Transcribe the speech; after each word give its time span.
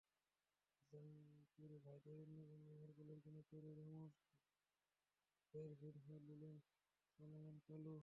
আছেন 0.93 1.13
তোরে 1.55 1.77
ভাইদের 1.85 2.17
অন্যজন 2.19 2.59
লিভারপুলের 2.67 3.19
কোলো 3.25 3.41
তোরে, 3.51 3.71
রোমার 3.73 4.09
জেরভিনহো, 5.53 6.15
লিলের 6.27 6.57
সালোমন 7.19 7.55
কালু। 7.67 7.95